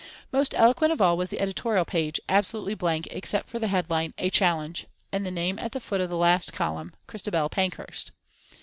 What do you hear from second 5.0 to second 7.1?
and the name at the foot of the last column,